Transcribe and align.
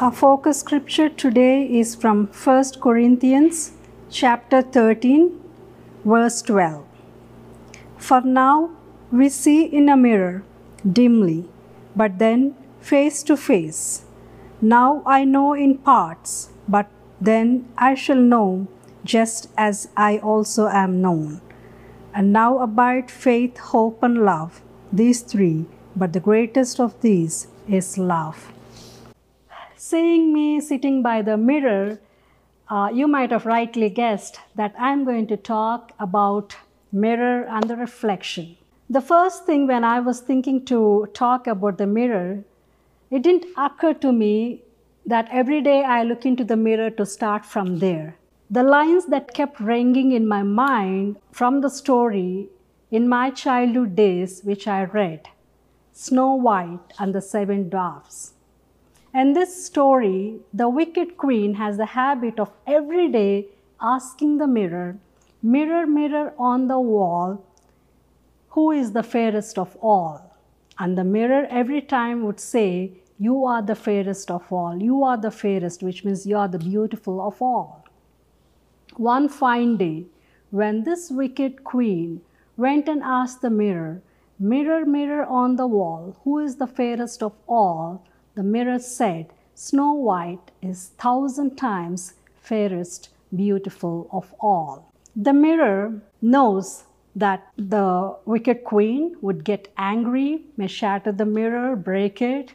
Our 0.00 0.10
focus 0.10 0.58
scripture 0.58 1.08
today 1.08 1.62
is 1.62 1.94
from 1.94 2.26
1 2.26 2.80
Corinthians 2.80 3.74
chapter 4.10 4.60
13 4.60 5.40
verse 6.04 6.42
12. 6.42 6.84
For 7.96 8.20
now 8.20 8.70
we 9.12 9.28
see 9.28 9.62
in 9.62 9.88
a 9.88 9.96
mirror 9.96 10.42
dimly, 10.82 11.48
but 11.94 12.18
then 12.18 12.56
face 12.80 13.22
to 13.22 13.36
face. 13.36 14.04
Now 14.60 15.00
I 15.06 15.24
know 15.24 15.52
in 15.52 15.78
parts, 15.78 16.50
but 16.66 16.88
then 17.20 17.68
I 17.78 17.94
shall 17.94 18.20
know 18.34 18.66
just 19.04 19.46
as 19.56 19.90
I 19.96 20.18
also 20.18 20.66
am 20.66 21.00
known. 21.00 21.40
And 22.12 22.32
now 22.32 22.58
abide 22.58 23.12
faith, 23.12 23.58
hope, 23.58 24.02
and 24.02 24.24
love, 24.24 24.60
these 24.92 25.20
three, 25.20 25.66
but 25.94 26.12
the 26.12 26.18
greatest 26.18 26.80
of 26.80 27.00
these 27.00 27.46
is 27.68 27.96
love. 27.96 28.53
Seeing 29.86 30.32
me 30.32 30.60
sitting 30.60 31.02
by 31.02 31.20
the 31.20 31.36
mirror, 31.36 31.98
uh, 32.70 32.88
you 32.90 33.06
might 33.06 33.30
have 33.30 33.44
rightly 33.44 33.90
guessed 33.90 34.40
that 34.54 34.74
I'm 34.78 35.04
going 35.04 35.26
to 35.26 35.36
talk 35.36 35.92
about 36.00 36.56
mirror 36.90 37.44
and 37.44 37.68
the 37.68 37.76
reflection. 37.76 38.56
The 38.88 39.02
first 39.02 39.44
thing 39.44 39.66
when 39.66 39.84
I 39.84 40.00
was 40.00 40.20
thinking 40.20 40.64
to 40.72 41.06
talk 41.12 41.46
about 41.46 41.76
the 41.76 41.86
mirror, 41.86 42.44
it 43.10 43.20
didn't 43.20 43.44
occur 43.58 43.92
to 43.92 44.10
me 44.10 44.62
that 45.04 45.28
every 45.30 45.60
day 45.60 45.84
I 45.84 46.02
look 46.02 46.24
into 46.24 46.44
the 46.44 46.56
mirror 46.56 46.88
to 46.88 47.04
start 47.04 47.44
from 47.44 47.80
there. 47.80 48.16
The 48.50 48.62
lines 48.62 49.04
that 49.08 49.34
kept 49.34 49.60
ringing 49.60 50.12
in 50.12 50.26
my 50.26 50.42
mind 50.42 51.18
from 51.30 51.60
the 51.60 51.68
story 51.68 52.48
in 52.90 53.06
my 53.06 53.28
childhood 53.28 53.94
days, 53.94 54.40
which 54.44 54.66
I 54.66 54.84
read 54.84 55.28
Snow 55.92 56.34
White 56.36 56.94
and 56.98 57.14
the 57.14 57.20
Seven 57.20 57.68
Dwarfs. 57.68 58.33
In 59.14 59.32
this 59.32 59.64
story, 59.64 60.40
the 60.52 60.68
wicked 60.68 61.16
queen 61.16 61.54
has 61.54 61.76
the 61.76 61.86
habit 61.86 62.40
of 62.40 62.50
every 62.66 63.08
day 63.08 63.46
asking 63.80 64.38
the 64.38 64.48
mirror, 64.48 64.98
Mirror, 65.40 65.86
mirror 65.86 66.34
on 66.36 66.66
the 66.66 66.80
wall, 66.80 67.44
who 68.48 68.72
is 68.72 68.90
the 68.90 69.04
fairest 69.04 69.56
of 69.56 69.76
all? 69.76 70.36
And 70.80 70.98
the 70.98 71.04
mirror 71.04 71.46
every 71.48 71.80
time 71.80 72.24
would 72.24 72.40
say, 72.40 72.90
You 73.16 73.44
are 73.44 73.62
the 73.62 73.76
fairest 73.76 74.32
of 74.32 74.52
all. 74.52 74.82
You 74.82 75.04
are 75.04 75.16
the 75.16 75.30
fairest, 75.30 75.84
which 75.84 76.04
means 76.04 76.26
you 76.26 76.36
are 76.36 76.48
the 76.48 76.58
beautiful 76.58 77.24
of 77.24 77.40
all. 77.40 77.84
One 78.96 79.28
fine 79.28 79.76
day, 79.76 80.06
when 80.50 80.82
this 80.82 81.12
wicked 81.12 81.62
queen 81.62 82.20
went 82.56 82.88
and 82.88 83.00
asked 83.04 83.42
the 83.42 83.50
mirror, 83.50 84.02
Mirror, 84.40 84.86
mirror 84.86 85.24
on 85.24 85.54
the 85.54 85.68
wall, 85.68 86.16
who 86.24 86.40
is 86.40 86.56
the 86.56 86.66
fairest 86.66 87.22
of 87.22 87.34
all? 87.46 88.04
The 88.34 88.42
mirror 88.42 88.80
said, 88.80 89.26
Snow 89.54 89.92
White 89.92 90.50
is 90.60 90.88
thousand 90.98 91.56
times 91.56 92.14
fairest, 92.34 93.10
beautiful 93.34 94.08
of 94.10 94.34
all. 94.40 94.92
The 95.14 95.32
mirror 95.32 96.02
knows 96.20 96.84
that 97.14 97.46
the 97.56 98.16
wicked 98.24 98.64
queen 98.64 99.16
would 99.20 99.44
get 99.44 99.72
angry, 99.78 100.42
may 100.56 100.66
shatter 100.66 101.12
the 101.12 101.24
mirror, 101.24 101.76
break 101.76 102.20
it, 102.20 102.54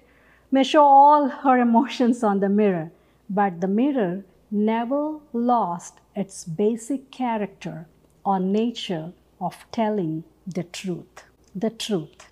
may 0.51 0.63
show 0.63 0.83
all 0.83 1.29
her 1.29 1.57
emotions 1.57 2.23
on 2.23 2.41
the 2.41 2.49
mirror. 2.49 2.91
But 3.29 3.61
the 3.61 3.67
mirror 3.67 4.25
never 4.51 5.19
lost 5.31 5.99
its 6.15 6.43
basic 6.43 7.11
character 7.11 7.87
or 8.25 8.39
nature 8.39 9.13
of 9.39 9.65
telling 9.71 10.25
the 10.45 10.63
truth. 10.63 11.23
The 11.55 11.69
truth. 11.69 12.28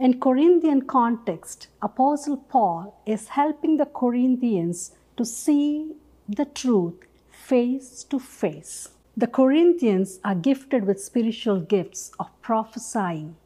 In 0.00 0.18
Corinthian 0.18 0.86
context, 0.86 1.68
Apostle 1.82 2.38
Paul 2.38 3.02
is 3.04 3.28
helping 3.28 3.76
the 3.76 3.84
Corinthians 3.84 4.92
to 5.18 5.26
see 5.26 5.92
the 6.26 6.46
truth 6.46 6.94
face 7.30 8.02
to 8.04 8.18
face. 8.18 8.88
The 9.14 9.26
Corinthians 9.26 10.18
are 10.24 10.34
gifted 10.34 10.86
with 10.86 11.04
spiritual 11.04 11.60
gifts 11.60 12.12
of 12.18 12.28
prophesying, 12.40 13.36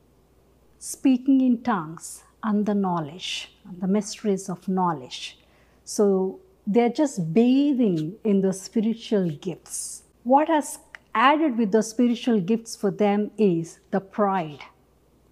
speaking 0.78 1.41
in 1.41 1.60
tongues, 1.64 2.22
and 2.44 2.66
the 2.66 2.75
knowledge, 2.75 3.53
and 3.69 3.81
the 3.81 3.88
mysteries 3.88 4.48
of 4.48 4.69
knowledge. 4.69 5.41
So 5.84 6.38
they're 6.64 6.88
just 6.88 7.34
bathing 7.34 8.14
in 8.22 8.43
the 8.43 8.53
spiritual 8.53 9.28
gifts. 9.28 10.04
What 10.22 10.47
has 10.47 10.78
added 11.16 11.59
with 11.59 11.72
the 11.72 11.82
spiritual 11.82 12.41
gifts 12.41 12.76
for 12.76 12.93
them 12.93 13.32
is 13.37 13.81
the 13.91 14.00
pride 14.00 14.60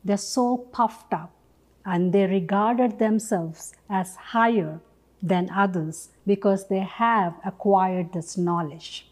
they're 0.05 0.17
so 0.17 0.57
puffed 0.57 1.13
up 1.13 1.33
and 1.85 2.13
they 2.13 2.27
regarded 2.27 2.99
themselves 2.99 3.75
as 3.91 4.17
higher 4.17 4.81
than 5.23 5.51
others 5.51 6.11
because 6.27 6.69
they 6.69 6.81
have 6.81 7.35
acquired 7.45 8.13
this 8.13 8.37
knowledge. 8.37 9.09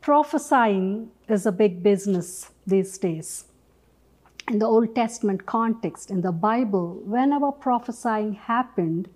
Prophesying 0.00 1.10
is 1.28 1.46
a 1.46 1.52
big 1.52 1.82
business 1.82 2.50
these 2.66 2.98
days. 2.98 3.46
In 4.48 4.58
the 4.58 4.66
Old 4.66 4.94
Testament 4.94 5.46
context, 5.46 6.10
in 6.10 6.20
the 6.20 6.32
Bible, 6.32 7.00
whenever 7.04 7.50
prophesying 7.50 8.34
happened, 8.34 9.08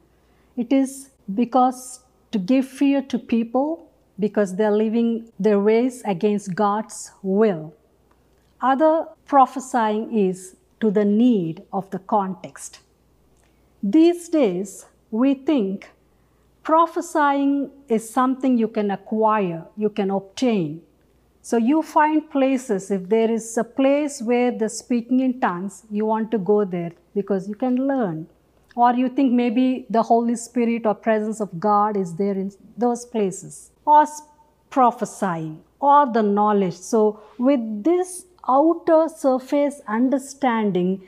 it 0.56 0.72
is 0.72 1.10
because 1.34 2.00
to 2.32 2.38
give 2.38 2.66
fear 2.66 3.02
to 3.02 3.18
people 3.18 3.90
because 4.18 4.56
they're 4.56 4.70
living 4.70 5.30
their 5.38 5.60
ways 5.60 6.02
against 6.04 6.54
God's 6.54 7.12
will. 7.22 7.74
Other 8.60 9.06
prophesying 9.26 10.16
is 10.16 10.56
to 10.80 10.90
the 10.90 11.04
need 11.04 11.62
of 11.72 11.90
the 11.90 11.98
context. 11.98 12.80
These 13.82 14.28
days, 14.28 14.86
we 15.10 15.34
think 15.34 15.90
prophesying 16.64 17.70
is 17.88 18.08
something 18.08 18.58
you 18.58 18.68
can 18.68 18.90
acquire, 18.90 19.64
you 19.76 19.88
can 19.88 20.10
obtain. 20.10 20.82
So 21.40 21.56
you 21.56 21.82
find 21.82 22.28
places, 22.28 22.90
if 22.90 23.08
there 23.08 23.30
is 23.30 23.56
a 23.56 23.64
place 23.64 24.20
where 24.20 24.50
the 24.50 24.68
speaking 24.68 25.20
in 25.20 25.40
tongues, 25.40 25.84
you 25.90 26.04
want 26.04 26.30
to 26.32 26.38
go 26.38 26.64
there 26.64 26.92
because 27.14 27.48
you 27.48 27.54
can 27.54 27.86
learn. 27.86 28.26
Or 28.74 28.92
you 28.92 29.08
think 29.08 29.32
maybe 29.32 29.86
the 29.88 30.02
Holy 30.02 30.36
Spirit 30.36 30.84
or 30.84 30.94
presence 30.94 31.40
of 31.40 31.58
God 31.58 31.96
is 31.96 32.14
there 32.14 32.34
in 32.34 32.52
those 32.76 33.06
places. 33.06 33.70
Or 33.86 34.04
prophesying 34.68 35.62
or 35.80 36.12
the 36.12 36.22
knowledge. 36.22 36.74
So 36.74 37.20
with 37.38 37.82
this 37.82 38.26
outer 38.48 39.08
surface 39.08 39.80
understanding, 39.86 41.02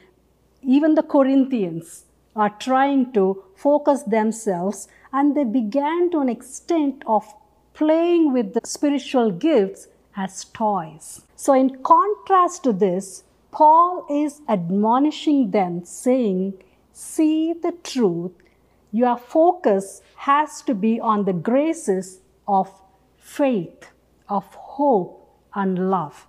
even 0.63 0.95
the 0.95 1.03
Corinthians 1.03 2.05
are 2.37 2.51
trying 2.51 3.13
to 3.13 3.43
focus 3.57 4.03
themselves 4.03 4.89
and 5.13 5.37
they 5.37 5.45
began 5.45 6.11
to 6.11 6.21
an 6.21 6.29
extent 6.29 7.03
of 7.07 7.25
playing 7.75 8.33
with 8.33 8.55
the 8.55 8.61
spiritual 8.65 9.31
gifts 9.31 9.89
as 10.17 10.45
toys. 10.45 11.23
So, 11.37 11.55
in 11.55 11.83
contrast 11.83 12.63
to 12.65 12.73
this, 12.73 13.25
Paul 13.51 14.07
is 14.11 14.43
admonishing 14.49 15.51
them, 15.51 15.85
saying, 15.85 16.55
See 16.93 17.53
the 17.53 17.73
truth. 17.83 18.33
Your 18.93 19.17
focus 19.17 20.03
has 20.17 20.63
to 20.63 20.75
be 20.75 21.01
on 21.01 21.25
the 21.25 21.33
graces 21.33 22.21
of 22.47 22.69
faith, 23.17 23.87
of 24.29 24.45
hope, 24.55 25.17
and 25.55 25.91
love. 25.91 26.27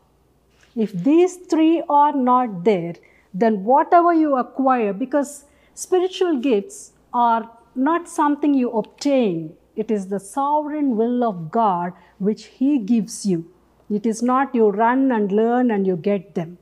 If 0.75 0.93
these 0.93 1.35
three 1.35 1.83
are 1.89 2.13
not 2.13 2.63
there, 2.63 2.95
then 3.33 3.63
whatever 3.63 4.13
you 4.13 4.35
acquire, 4.35 4.93
because 4.93 5.45
spiritual 5.73 6.37
gifts 6.37 6.93
are 7.13 7.49
not 7.75 8.07
something 8.07 8.53
you 8.53 8.71
obtain, 8.71 9.55
it 9.75 9.89
is 9.89 10.07
the 10.07 10.19
sovereign 10.19 10.95
will 10.95 11.23
of 11.23 11.51
God 11.51 11.93
which 12.19 12.45
He 12.45 12.77
gives 12.77 13.25
you. 13.25 13.49
It 13.89 14.05
is 14.05 14.21
not 14.21 14.55
you 14.55 14.69
run 14.69 15.11
and 15.11 15.31
learn 15.31 15.71
and 15.71 15.85
you 15.85 15.95
get 15.97 16.35
them. 16.35 16.57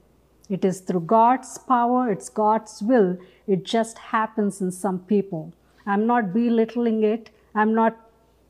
It 0.49 0.65
is 0.65 0.79
through 0.79 1.01
God's 1.01 1.57
power, 1.59 2.11
it's 2.11 2.29
God's 2.29 2.81
will. 2.81 3.17
It 3.47 3.63
just 3.63 3.97
happens 3.97 4.61
in 4.61 4.71
some 4.71 4.99
people. 4.99 5.53
I'm 5.85 6.07
not 6.07 6.33
belittling 6.33 7.03
it, 7.03 7.29
I'm 7.53 7.75
not 7.75 7.97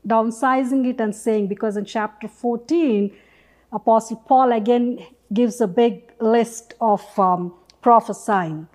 downsizing 0.06 0.86
it 0.88 1.00
and 1.00 1.14
saying, 1.14 1.48
because 1.48 1.76
in 1.76 1.84
chapter 1.84 2.28
14, 2.28 3.14
Apostle 3.72 4.16
Paul 4.16 4.52
again 4.52 5.06
gives 5.32 5.60
a 5.60 5.66
big 5.66 6.12
list 6.20 6.74
of 6.80 7.02
um, 7.18 7.54
prophesying. 7.82 8.68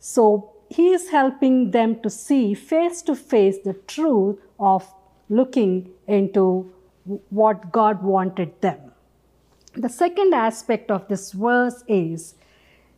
So 0.00 0.52
he 0.70 0.90
is 0.90 1.10
helping 1.10 1.70
them 1.70 2.00
to 2.02 2.10
see 2.10 2.54
face 2.54 3.02
to 3.02 3.14
face 3.14 3.58
the 3.58 3.74
truth 3.74 4.38
of 4.58 4.86
looking 5.28 5.90
into 6.06 6.70
what 7.30 7.72
God 7.72 8.02
wanted 8.02 8.60
them. 8.60 8.78
The 9.74 9.88
second 9.88 10.34
aspect 10.34 10.90
of 10.90 11.08
this 11.08 11.32
verse 11.32 11.84
is 11.86 12.34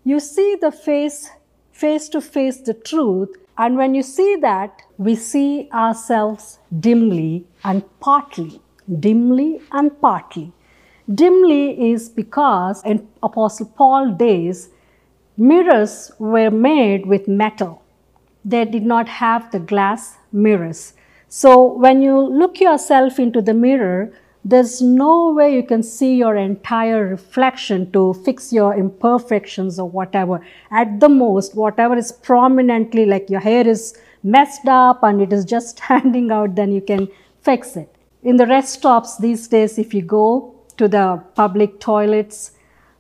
you 0.05 0.21
see 0.21 0.57
the 0.61 0.73
face 0.73 1.31
face 1.73 2.09
to 2.09 2.21
face 2.21 2.59
the 2.59 2.75
truth 2.75 3.37
and 3.57 3.77
when 3.77 3.95
you 3.95 4.03
see 4.03 4.37
that 4.37 4.83
we 4.99 5.15
see 5.15 5.69
ourselves 5.73 6.59
dimly 6.79 7.45
and 7.65 7.83
partly 8.01 8.61
dimly 8.99 9.61
and 9.73 9.99
partly 10.01 10.53
Dimly 11.13 11.91
is 11.91 12.09
because 12.09 12.85
in 12.85 13.09
Apostle 13.23 13.67
Paul 13.67 14.13
days, 14.13 14.69
mirrors 15.37 16.13
were 16.19 16.51
made 16.51 17.07
with 17.07 17.27
metal. 17.27 17.83
They 18.45 18.65
did 18.65 18.85
not 18.85 19.09
have 19.09 19.51
the 19.51 19.59
glass 19.59 20.17
mirrors. 20.31 20.95
So 21.29 21.65
when 21.65 22.01
you 22.01 22.19
look 22.19 22.61
yourself 22.61 23.19
into 23.19 23.43
the 23.43 23.55
mirror, 23.55 24.13
there's 24.45 24.81
no 24.81 25.33
way 25.33 25.55
you 25.55 25.65
can 25.65 25.83
see 25.83 26.15
your 26.15 26.37
entire 26.37 27.07
reflection 27.07 27.91
to 27.93 28.15
fix 28.25 28.53
your 28.53 28.75
imperfections 28.75 29.79
or 29.79 29.89
whatever. 29.89 30.41
At 30.71 31.01
the 31.01 31.09
most, 31.09 31.55
whatever 31.55 31.97
is 31.97 32.13
prominently 32.13 33.05
like 33.05 33.29
your 33.29 33.41
hair 33.41 33.67
is 33.67 33.99
messed 34.23 34.67
up 34.67 35.03
and 35.03 35.21
it 35.21 35.33
is 35.33 35.45
just 35.45 35.77
standing 35.85 36.31
out, 36.31 36.55
then 36.55 36.73
you 36.73 36.81
can 36.81 37.09
fix 37.43 37.77
it. 37.77 37.95
In 38.23 38.37
the 38.37 38.47
rest 38.47 38.75
stops 38.75 39.19
these 39.19 39.49
days, 39.49 39.79
if 39.79 39.93
you 39.93 40.03
go 40.03 40.55
to 40.81 40.89
the 40.89 41.23
public 41.35 41.79
toilets, 41.79 42.53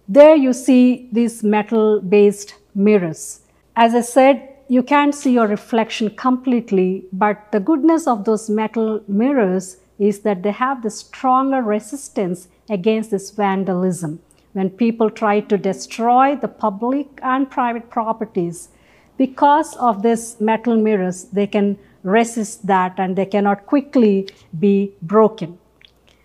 there 0.06 0.37
you 0.37 0.53
see 0.53 1.09
these 1.12 1.43
metal 1.43 2.00
based 2.00 2.55
mirrors. 2.75 3.41
As 3.75 3.94
I 3.94 4.03
said, 4.03 4.37
you 4.69 4.82
can't 4.82 5.15
see 5.15 5.32
your 5.32 5.47
reflection 5.47 6.11
completely, 6.11 7.05
but 7.12 7.50
the 7.53 7.61
goodness 7.61 8.06
of 8.06 8.25
those 8.25 8.50
metal 8.50 9.03
mirrors 9.09 9.79
is 9.99 10.21
that 10.21 10.43
they 10.43 10.50
have 10.50 10.82
the 10.82 10.91
stronger 10.91 11.62
resistance 11.62 12.49
against 12.69 13.11
this 13.12 13.31
vandalism. 13.31 14.21
When 14.53 14.69
people 14.69 15.09
try 15.09 15.41
to 15.41 15.56
destroy 15.56 16.37
the 16.37 16.49
public 16.49 17.06
and 17.23 17.50
private 17.50 17.88
properties, 17.88 18.69
because 19.17 19.75
of 19.77 20.03
this 20.03 20.41
metal 20.41 20.77
mirrors, 20.77 21.25
they 21.32 21.47
can 21.47 21.79
resist 22.03 22.67
that 22.67 22.99
and 22.99 23.17
they 23.17 23.27
cannot 23.27 23.67
quickly 23.67 24.29
be 24.59 24.93
broken. 25.03 25.59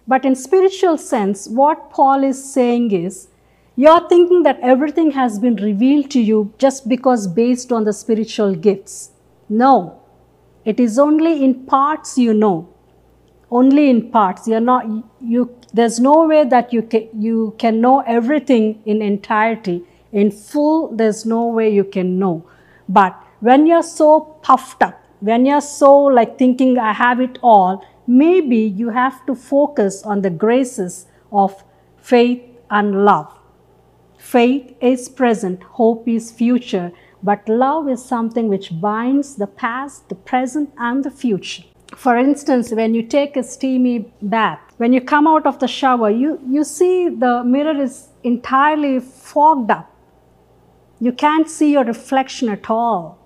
But 0.07 0.25
in 0.25 0.35
spiritual 0.35 0.97
sense, 0.97 1.47
what 1.47 1.89
Paul 1.89 2.23
is 2.23 2.53
saying 2.53 2.91
is, 2.91 3.27
you're 3.75 4.07
thinking 4.07 4.43
that 4.43 4.59
everything 4.61 5.11
has 5.11 5.39
been 5.39 5.55
revealed 5.55 6.09
to 6.11 6.21
you 6.21 6.53
just 6.57 6.87
because 6.87 7.27
based 7.27 7.71
on 7.71 7.83
the 7.83 7.93
spiritual 7.93 8.55
gifts. 8.55 9.11
No, 9.49 10.01
it 10.63 10.79
is 10.79 10.97
only 10.97 11.43
in 11.43 11.65
parts 11.65 12.17
you 12.17 12.33
know 12.33 12.69
only 13.51 13.89
in 13.89 14.11
parts. 14.11 14.47
You're 14.47 14.59
not, 14.59 14.85
you, 15.21 15.55
there's 15.73 15.99
no 15.99 16.27
way 16.27 16.43
that 16.45 16.73
you 16.73 16.81
can, 16.81 17.09
you 17.17 17.55
can 17.57 17.81
know 17.81 18.01
everything 18.01 18.81
in 18.85 19.01
entirety. 19.01 19.83
In 20.11 20.31
full, 20.31 20.95
there's 20.95 21.25
no 21.25 21.47
way 21.47 21.69
you 21.73 21.83
can 21.83 22.19
know. 22.19 22.47
But 22.87 23.15
when 23.39 23.65
you're 23.65 23.83
so 23.83 24.21
puffed 24.41 24.81
up, 24.81 25.01
when 25.19 25.45
you're 25.45 25.61
so 25.61 25.93
like 26.03 26.37
thinking, 26.37 26.77
I 26.77 26.93
have 26.93 27.19
it 27.19 27.39
all, 27.41 27.85
maybe 28.07 28.57
you 28.57 28.89
have 28.89 29.25
to 29.25 29.35
focus 29.35 30.03
on 30.03 30.21
the 30.21 30.29
graces 30.29 31.07
of 31.31 31.63
faith 31.97 32.41
and 32.69 33.05
love. 33.05 33.31
Faith 34.17 34.75
is 34.81 35.09
present, 35.09 35.61
hope 35.63 36.07
is 36.07 36.31
future, 36.31 36.91
but 37.21 37.47
love 37.47 37.87
is 37.87 38.03
something 38.03 38.47
which 38.47 38.79
binds 38.79 39.35
the 39.35 39.47
past, 39.47 40.09
the 40.09 40.15
present, 40.15 40.71
and 40.77 41.03
the 41.03 41.11
future 41.11 41.63
for 41.95 42.17
instance, 42.17 42.71
when 42.71 42.93
you 42.93 43.03
take 43.03 43.37
a 43.37 43.43
steamy 43.43 44.11
bath, 44.21 44.59
when 44.77 44.91
you 44.91 45.01
come 45.01 45.27
out 45.27 45.45
of 45.45 45.59
the 45.59 45.67
shower, 45.67 46.09
you, 46.09 46.39
you 46.47 46.63
see 46.63 47.09
the 47.09 47.43
mirror 47.43 47.79
is 47.81 48.09
entirely 48.23 48.99
fogged 48.99 49.71
up. 49.71 49.91
You 50.99 51.11
can't 51.11 51.49
see 51.49 51.71
your 51.71 51.83
reflection 51.83 52.49
at 52.49 52.69
all. 52.69 53.19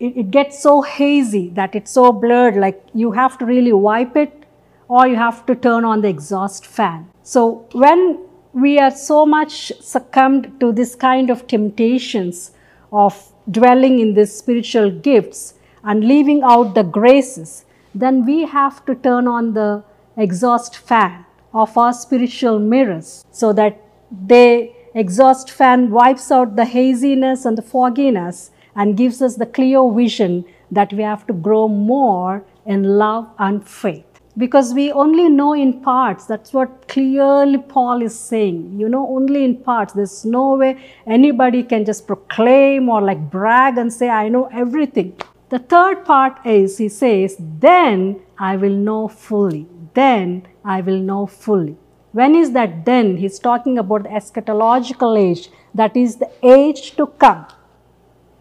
It, 0.00 0.16
it 0.16 0.30
gets 0.30 0.62
so 0.62 0.82
hazy 0.82 1.50
that 1.50 1.74
it's 1.74 1.90
so 1.90 2.12
blurred, 2.12 2.56
like 2.56 2.82
you 2.94 3.12
have 3.12 3.38
to 3.38 3.46
really 3.46 3.72
wipe 3.72 4.16
it 4.16 4.44
or 4.88 5.06
you 5.06 5.16
have 5.16 5.46
to 5.46 5.54
turn 5.54 5.84
on 5.84 6.02
the 6.02 6.08
exhaust 6.08 6.66
fan. 6.66 7.08
So, 7.22 7.66
when 7.72 8.18
we 8.52 8.78
are 8.78 8.90
so 8.90 9.24
much 9.26 9.72
succumbed 9.80 10.60
to 10.60 10.72
this 10.72 10.94
kind 10.94 11.30
of 11.30 11.46
temptations 11.46 12.52
of 12.92 13.32
dwelling 13.50 13.98
in 13.98 14.14
these 14.14 14.36
spiritual 14.36 14.90
gifts, 14.90 15.54
and 15.84 16.02
leaving 16.04 16.42
out 16.42 16.74
the 16.74 16.82
graces, 16.82 17.64
then 17.94 18.24
we 18.24 18.44
have 18.44 18.84
to 18.86 18.94
turn 18.94 19.28
on 19.28 19.52
the 19.52 19.84
exhaust 20.16 20.76
fan 20.76 21.24
of 21.52 21.76
our 21.76 21.92
spiritual 21.92 22.58
mirrors 22.58 23.24
so 23.30 23.52
that 23.52 23.80
the 24.26 24.72
exhaust 24.94 25.50
fan 25.50 25.90
wipes 25.90 26.30
out 26.32 26.56
the 26.56 26.64
haziness 26.64 27.44
and 27.44 27.58
the 27.58 27.62
fogginess 27.62 28.50
and 28.76 28.96
gives 28.96 29.22
us 29.22 29.36
the 29.36 29.46
clear 29.46 29.90
vision 29.92 30.44
that 30.70 30.92
we 30.92 31.02
have 31.02 31.26
to 31.26 31.32
grow 31.32 31.68
more 31.68 32.44
in 32.66 32.82
love 32.82 33.28
and 33.38 33.66
faith. 33.66 34.04
Because 34.36 34.74
we 34.74 34.90
only 34.90 35.28
know 35.28 35.52
in 35.52 35.80
parts. 35.80 36.26
That's 36.26 36.52
what 36.52 36.88
clearly 36.88 37.58
Paul 37.58 38.02
is 38.02 38.18
saying. 38.18 38.80
You 38.80 38.88
know, 38.88 39.06
only 39.08 39.44
in 39.44 39.56
parts. 39.58 39.92
There's 39.92 40.24
no 40.24 40.56
way 40.56 40.76
anybody 41.06 41.62
can 41.62 41.84
just 41.84 42.06
proclaim 42.06 42.88
or 42.88 43.00
like 43.00 43.30
brag 43.30 43.78
and 43.78 43.92
say, 43.92 44.08
I 44.08 44.28
know 44.28 44.48
everything. 44.52 45.16
The 45.50 45.60
third 45.60 46.04
part 46.04 46.44
is 46.44 46.78
he 46.78 46.88
says, 46.88 47.36
Then 47.38 48.20
I 48.36 48.56
will 48.56 48.74
know 48.74 49.06
fully. 49.06 49.68
Then 49.94 50.48
I 50.64 50.80
will 50.80 50.98
know 50.98 51.26
fully. 51.26 51.76
When 52.10 52.36
is 52.36 52.52
that 52.52 52.84
then? 52.84 53.16
He's 53.16 53.38
talking 53.38 53.78
about 53.78 54.04
the 54.04 54.08
eschatological 54.08 55.18
age, 55.18 55.48
that 55.74 55.96
is 55.96 56.16
the 56.16 56.30
age 56.42 56.96
to 56.96 57.06
come, 57.06 57.46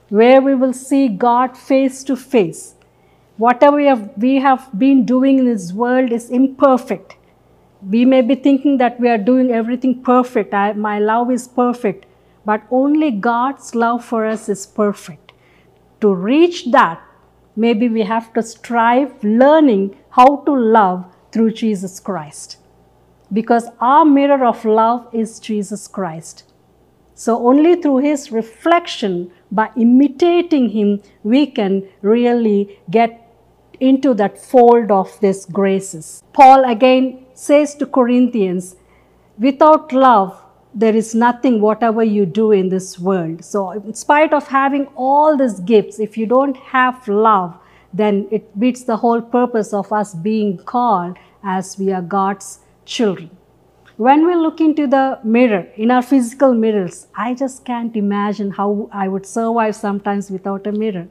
where 0.09 0.41
we 0.41 0.55
will 0.55 0.73
see 0.73 1.07
God 1.07 1.57
face 1.57 2.03
to 2.05 2.15
face. 2.15 2.75
Whatever 3.37 3.77
we 3.77 3.85
have, 3.85 4.11
we 4.17 4.35
have 4.35 4.69
been 4.77 5.05
doing 5.05 5.39
in 5.39 5.45
this 5.45 5.73
world 5.73 6.11
is 6.11 6.29
imperfect. 6.29 7.15
We 7.81 8.05
may 8.05 8.21
be 8.21 8.35
thinking 8.35 8.77
that 8.77 8.99
we 8.99 9.09
are 9.09 9.17
doing 9.17 9.51
everything 9.51 10.01
perfect. 10.03 10.53
I, 10.53 10.73
my 10.73 10.99
love 10.99 11.31
is 11.31 11.47
perfect. 11.47 12.05
But 12.45 12.61
only 12.69 13.11
God's 13.11 13.73
love 13.73 14.03
for 14.05 14.25
us 14.25 14.49
is 14.49 14.65
perfect 14.65 15.23
to 16.03 16.13
reach 16.13 16.65
that, 16.71 17.01
maybe 17.55 17.87
we 17.87 18.01
have 18.01 18.33
to 18.33 18.43
strive 18.43 19.23
learning 19.23 19.95
how 20.09 20.43
to 20.45 20.53
love 20.53 21.05
through 21.31 21.51
Jesus 21.53 21.97
Christ. 21.97 22.57
Because 23.31 23.69
our 23.79 24.03
mirror 24.03 24.45
of 24.45 24.65
love 24.65 25.07
is 25.13 25.39
Jesus 25.39 25.87
Christ. 25.87 26.43
So, 27.15 27.47
only 27.47 27.75
through 27.75 27.97
his 27.97 28.31
reflection, 28.31 29.31
by 29.51 29.69
imitating 29.75 30.69
him, 30.69 31.01
we 31.23 31.45
can 31.45 31.87
really 32.01 32.79
get 32.89 33.19
into 33.79 34.13
that 34.15 34.39
fold 34.39 34.91
of 34.91 35.19
these 35.19 35.45
graces. 35.45 36.23
Paul 36.33 36.63
again 36.65 37.25
says 37.33 37.75
to 37.75 37.85
Corinthians, 37.85 38.75
without 39.37 39.91
love, 39.93 40.39
there 40.73 40.95
is 40.95 41.13
nothing 41.13 41.61
whatever 41.61 42.03
you 42.03 42.25
do 42.25 42.51
in 42.51 42.69
this 42.69 42.97
world. 42.97 43.43
So, 43.45 43.71
in 43.71 43.93
spite 43.93 44.33
of 44.33 44.47
having 44.47 44.87
all 44.95 45.37
these 45.37 45.59
gifts, 45.59 45.99
if 45.99 46.17
you 46.17 46.25
don't 46.25 46.57
have 46.57 47.07
love, 47.07 47.55
then 47.93 48.27
it 48.31 48.59
beats 48.59 48.83
the 48.83 48.97
whole 48.97 49.21
purpose 49.21 49.71
of 49.71 49.93
us 49.93 50.15
being 50.15 50.57
called 50.57 51.17
as 51.43 51.77
we 51.77 51.91
are 51.91 52.01
God's 52.01 52.59
children. 52.85 53.29
When 53.97 54.25
we 54.25 54.33
look 54.33 54.59
into 54.59 54.87
the 54.87 55.19
mirror, 55.23 55.67
in 55.75 55.91
our 55.91 56.01
physical 56.01 56.55
mirrors, 56.55 57.05
I 57.15 57.35
just 57.35 57.63
can't 57.63 57.95
imagine 57.95 58.49
how 58.49 58.89
I 58.91 59.07
would 59.07 59.23
survive 59.23 59.75
sometimes 59.75 60.31
without 60.31 60.65
a 60.65 60.71
mirror. 60.71 61.07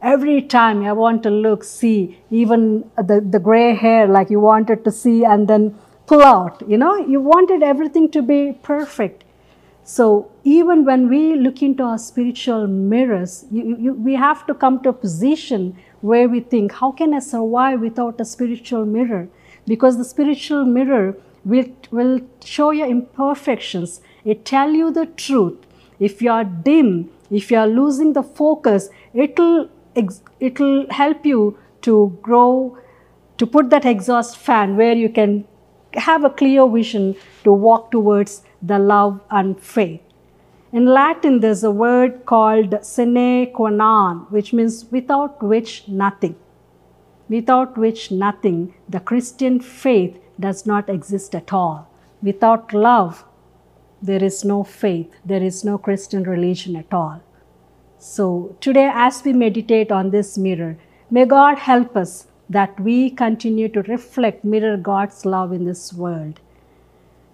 Every 0.00 0.40
time 0.40 0.82
I 0.82 0.94
want 0.94 1.22
to 1.24 1.30
look, 1.30 1.62
see, 1.62 2.18
even 2.30 2.90
the, 2.96 3.20
the 3.20 3.38
gray 3.38 3.74
hair 3.74 4.06
like 4.06 4.30
you 4.30 4.40
wanted 4.40 4.82
to 4.84 4.90
see, 4.90 5.26
and 5.26 5.46
then 5.46 5.78
pull 6.06 6.22
out. 6.22 6.66
You 6.66 6.78
know, 6.78 6.96
you 6.96 7.20
wanted 7.20 7.62
everything 7.62 8.10
to 8.12 8.22
be 8.22 8.58
perfect. 8.62 9.24
So 9.82 10.30
even 10.42 10.86
when 10.86 11.10
we 11.10 11.34
look 11.34 11.60
into 11.60 11.82
our 11.82 11.98
spiritual 11.98 12.66
mirrors, 12.66 13.44
you, 13.50 13.76
you, 13.76 13.92
we 13.92 14.14
have 14.14 14.46
to 14.46 14.54
come 14.54 14.82
to 14.84 14.88
a 14.88 14.94
position 14.94 15.76
where 16.00 16.30
we 16.30 16.40
think, 16.40 16.72
how 16.72 16.92
can 16.92 17.12
I 17.12 17.18
survive 17.18 17.80
without 17.80 18.18
a 18.22 18.24
spiritual 18.24 18.86
mirror? 18.86 19.28
Because 19.66 19.98
the 19.98 20.04
spiritual 20.04 20.64
mirror 20.64 21.14
will, 21.44 21.66
will 21.90 22.20
show 22.44 22.70
your 22.70 22.86
imperfections. 22.86 24.00
It 24.24 24.44
tell 24.44 24.70
you 24.72 24.92
the 24.92 25.06
truth. 25.06 25.58
If 25.98 26.20
you 26.22 26.30
are 26.30 26.44
dim, 26.44 27.10
if 27.30 27.50
you 27.50 27.58
are 27.58 27.66
losing 27.66 28.12
the 28.12 28.22
focus, 28.22 28.88
it'll 29.12 29.68
it'll 30.40 30.86
help 30.90 31.24
you 31.24 31.56
to 31.82 32.18
grow, 32.20 32.76
to 33.38 33.46
put 33.46 33.70
that 33.70 33.84
exhaust 33.84 34.36
fan 34.36 34.76
where 34.76 34.94
you 34.94 35.08
can 35.08 35.44
have 35.94 36.24
a 36.24 36.30
clear 36.30 36.68
vision 36.68 37.14
to 37.44 37.52
walk 37.52 37.90
towards 37.92 38.42
the 38.60 38.78
love 38.78 39.20
and 39.30 39.60
faith. 39.60 40.00
In 40.72 40.86
Latin, 40.86 41.38
there's 41.38 41.62
a 41.62 41.70
word 41.70 42.26
called 42.26 42.84
sine 42.84 43.52
qua 43.52 43.68
non, 43.68 44.26
which 44.30 44.52
means 44.52 44.86
without 44.90 45.40
which 45.42 45.86
nothing. 45.86 46.34
Without 47.28 47.78
which 47.78 48.10
nothing, 48.10 48.74
the 48.88 48.98
Christian 48.98 49.60
faith 49.60 50.18
does 50.38 50.66
not 50.66 50.88
exist 50.88 51.34
at 51.34 51.52
all. 51.52 51.88
Without 52.22 52.72
love, 52.72 53.24
there 54.02 54.22
is 54.22 54.44
no 54.44 54.62
faith, 54.64 55.14
there 55.24 55.42
is 55.42 55.64
no 55.64 55.78
Christian 55.78 56.24
religion 56.24 56.76
at 56.76 56.92
all. 56.92 57.22
So, 57.98 58.56
today, 58.60 58.90
as 58.92 59.24
we 59.24 59.32
meditate 59.32 59.90
on 59.90 60.10
this 60.10 60.36
mirror, 60.36 60.76
may 61.10 61.24
God 61.24 61.58
help 61.58 61.96
us 61.96 62.26
that 62.50 62.78
we 62.78 63.10
continue 63.10 63.68
to 63.68 63.82
reflect, 63.82 64.44
mirror 64.44 64.76
God's 64.76 65.24
love 65.24 65.52
in 65.52 65.64
this 65.64 65.92
world. 65.92 66.40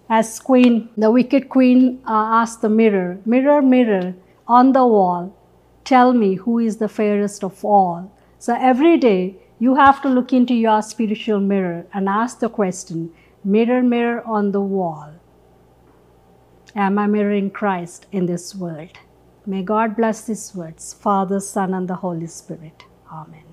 As 0.09 0.39
Queen, 0.39 0.89
the 0.97 1.11
wicked 1.11 1.49
Queen 1.49 2.01
uh, 2.05 2.11
asked 2.11 2.61
the 2.61 2.69
mirror, 2.69 3.19
Mirror, 3.25 3.61
mirror 3.61 4.13
on 4.47 4.71
the 4.71 4.85
wall, 4.85 5.35
tell 5.83 6.13
me 6.13 6.35
who 6.35 6.59
is 6.59 6.77
the 6.77 6.89
fairest 6.89 7.43
of 7.43 7.63
all. 7.65 8.11
So 8.39 8.55
every 8.59 8.97
day 8.97 9.35
you 9.61 9.75
have 9.75 10.01
to 10.01 10.09
look 10.09 10.33
into 10.33 10.55
your 10.55 10.81
spiritual 10.81 11.39
mirror 11.39 11.85
and 11.93 12.09
ask 12.09 12.39
the 12.39 12.49
question 12.49 13.13
Mirror, 13.43 13.83
mirror 13.83 14.23
on 14.25 14.51
the 14.51 14.61
wall. 14.61 15.13
Am 16.75 16.97
I 16.97 17.05
mirroring 17.05 17.51
Christ 17.51 18.07
in 18.11 18.25
this 18.25 18.55
world? 18.55 18.97
May 19.45 19.61
God 19.61 19.95
bless 19.95 20.25
these 20.25 20.55
words, 20.55 20.93
Father, 20.93 21.39
Son, 21.39 21.75
and 21.75 21.87
the 21.87 21.95
Holy 21.95 22.27
Spirit. 22.27 22.85
Amen. 23.11 23.43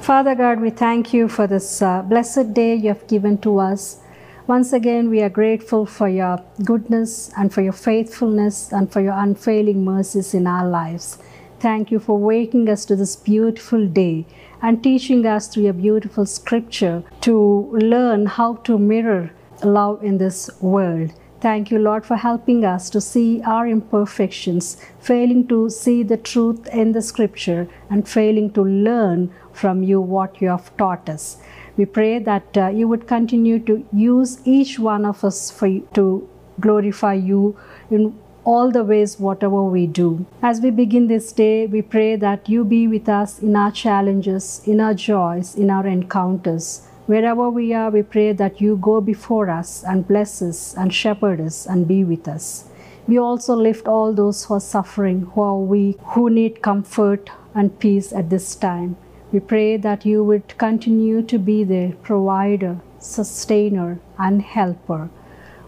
Father 0.00 0.34
God, 0.34 0.60
we 0.60 0.70
thank 0.70 1.14
you 1.14 1.28
for 1.28 1.46
this 1.46 1.80
uh, 1.82 2.02
blessed 2.02 2.52
day 2.52 2.74
you 2.74 2.88
have 2.88 3.06
given 3.06 3.38
to 3.38 3.58
us. 3.58 4.00
Once 4.48 4.72
again, 4.72 5.08
we 5.08 5.22
are 5.22 5.28
grateful 5.28 5.86
for 5.86 6.08
your 6.08 6.42
goodness 6.64 7.30
and 7.36 7.54
for 7.54 7.62
your 7.62 7.72
faithfulness 7.72 8.72
and 8.72 8.92
for 8.92 9.00
your 9.00 9.14
unfailing 9.14 9.84
mercies 9.84 10.34
in 10.34 10.48
our 10.48 10.68
lives. 10.68 11.18
Thank 11.64 11.90
you 11.90 11.98
for 11.98 12.18
waking 12.18 12.68
us 12.68 12.84
to 12.84 12.94
this 12.94 13.16
beautiful 13.16 13.86
day 13.86 14.26
and 14.60 14.82
teaching 14.82 15.24
us 15.24 15.48
through 15.48 15.62
your 15.62 15.72
beautiful 15.72 16.26
scripture 16.26 17.02
to 17.22 17.34
learn 17.72 18.26
how 18.26 18.56
to 18.66 18.76
mirror 18.76 19.30
love 19.62 20.04
in 20.04 20.18
this 20.18 20.50
world. 20.60 21.14
Thank 21.40 21.70
you, 21.70 21.78
Lord, 21.78 22.04
for 22.04 22.16
helping 22.16 22.66
us 22.66 22.90
to 22.90 23.00
see 23.00 23.40
our 23.46 23.66
imperfections, 23.66 24.76
failing 24.98 25.48
to 25.48 25.70
see 25.70 26.02
the 26.02 26.18
truth 26.18 26.66
in 26.66 26.92
the 26.92 27.00
scripture, 27.00 27.66
and 27.88 28.06
failing 28.06 28.50
to 28.50 28.62
learn 28.62 29.32
from 29.54 29.82
you 29.82 30.02
what 30.02 30.42
you 30.42 30.48
have 30.48 30.76
taught 30.76 31.08
us. 31.08 31.38
We 31.78 31.86
pray 31.86 32.18
that 32.18 32.58
uh, 32.58 32.68
you 32.68 32.88
would 32.88 33.06
continue 33.06 33.58
to 33.60 33.86
use 33.90 34.38
each 34.44 34.78
one 34.78 35.06
of 35.06 35.24
us 35.24 35.50
for 35.50 35.68
you, 35.68 35.88
to 35.94 36.28
glorify 36.60 37.14
you 37.14 37.56
in 37.90 38.18
all 38.44 38.70
the 38.70 38.84
ways, 38.84 39.18
whatever 39.18 39.62
we 39.62 39.86
do. 39.86 40.26
As 40.42 40.60
we 40.60 40.70
begin 40.70 41.06
this 41.06 41.32
day, 41.32 41.66
we 41.66 41.80
pray 41.80 42.16
that 42.16 42.48
you 42.48 42.64
be 42.64 42.86
with 42.86 43.08
us 43.08 43.38
in 43.40 43.56
our 43.56 43.70
challenges, 43.70 44.60
in 44.66 44.80
our 44.80 44.94
joys, 44.94 45.54
in 45.54 45.70
our 45.70 45.86
encounters. 45.86 46.86
Wherever 47.06 47.48
we 47.50 47.72
are, 47.72 47.90
we 47.90 48.02
pray 48.02 48.32
that 48.32 48.60
you 48.60 48.76
go 48.76 49.00
before 49.00 49.48
us 49.48 49.82
and 49.84 50.06
bless 50.06 50.42
us 50.42 50.74
and 50.76 50.92
shepherd 50.92 51.40
us 51.40 51.66
and 51.66 51.88
be 51.88 52.04
with 52.04 52.28
us. 52.28 52.66
We 53.06 53.18
also 53.18 53.54
lift 53.54 53.86
all 53.86 54.12
those 54.12 54.44
who 54.44 54.54
are 54.54 54.60
suffering, 54.60 55.22
who 55.34 55.40
are 55.42 55.58
weak, 55.58 55.98
who 56.00 56.30
need 56.30 56.62
comfort 56.62 57.30
and 57.54 57.78
peace 57.78 58.12
at 58.12 58.30
this 58.30 58.54
time. 58.54 58.96
We 59.32 59.40
pray 59.40 59.76
that 59.78 60.06
you 60.06 60.22
would 60.24 60.56
continue 60.58 61.22
to 61.22 61.38
be 61.38 61.64
their 61.64 61.92
provider, 62.02 62.80
sustainer, 62.98 64.00
and 64.18 64.40
helper. 64.42 65.10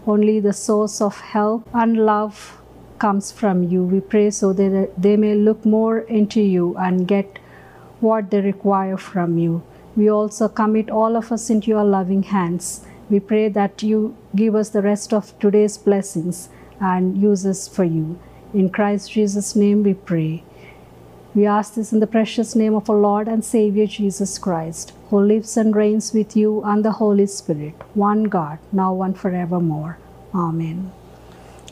Only 0.07 0.39
the 0.39 0.53
source 0.53 1.01
of 1.01 1.19
help 1.19 1.67
and 1.73 2.05
love 2.05 2.61
comes 2.99 3.31
from 3.31 3.63
you. 3.63 3.83
We 3.83 3.99
pray 3.99 4.29
so 4.29 4.53
that 4.53 4.93
they 4.97 5.17
may 5.17 5.35
look 5.35 5.65
more 5.65 5.99
into 5.99 6.41
you 6.41 6.75
and 6.77 7.07
get 7.07 7.39
what 7.99 8.29
they 8.31 8.41
require 8.41 8.97
from 8.97 9.37
you. 9.37 9.63
We 9.95 10.09
also 10.09 10.47
commit 10.47 10.89
all 10.89 11.15
of 11.15 11.31
us 11.31 11.49
into 11.49 11.67
your 11.67 11.83
loving 11.83 12.23
hands. 12.23 12.85
We 13.09 13.19
pray 13.19 13.49
that 13.49 13.81
you 13.81 14.15
give 14.35 14.55
us 14.55 14.69
the 14.69 14.81
rest 14.81 15.13
of 15.13 15.37
today's 15.39 15.77
blessings 15.77 16.49
and 16.79 17.17
use 17.17 17.45
us 17.45 17.67
for 17.67 17.83
you. 17.83 18.19
In 18.53 18.69
Christ 18.69 19.11
Jesus' 19.11 19.55
name 19.55 19.83
we 19.83 19.93
pray. 19.93 20.43
We 21.33 21.45
ask 21.45 21.75
this 21.75 21.93
in 21.93 21.99
the 21.99 22.07
precious 22.07 22.55
name 22.55 22.73
of 22.75 22.89
our 22.89 22.97
Lord 22.97 23.27
and 23.27 23.43
Savior 23.45 23.85
Jesus 23.87 24.37
Christ, 24.37 24.93
who 25.09 25.19
lives 25.19 25.55
and 25.57 25.75
reigns 25.75 26.13
with 26.13 26.35
you 26.35 26.63
and 26.63 26.83
the 26.83 26.93
Holy 26.93 27.27
Spirit, 27.27 27.75
one 27.93 28.23
God, 28.25 28.59
now 28.71 29.01
and 29.01 29.17
forevermore. 29.17 29.97
Amen. 30.33 30.91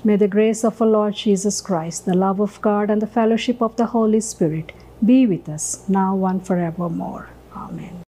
May 0.05 0.17
the 0.17 0.27
grace 0.27 0.63
of 0.63 0.79
our 0.83 0.88
Lord 0.88 1.15
Jesus 1.15 1.62
Christ, 1.62 2.05
the 2.05 2.13
love 2.13 2.39
of 2.39 2.62
God, 2.62 2.91
and 2.91 3.01
the 3.01 3.07
fellowship 3.07 3.59
of 3.59 3.75
the 3.75 3.88
Holy 3.88 4.19
Spirit 4.19 4.71
be 5.03 5.25
with 5.25 5.50
us 5.50 5.83
now 5.89 6.24
and 6.27 6.45
forevermore. 6.45 7.27
Amen. 7.55 8.03